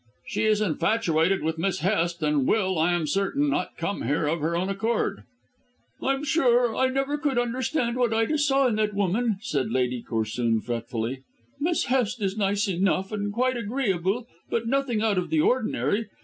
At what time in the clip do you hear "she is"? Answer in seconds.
0.25-0.61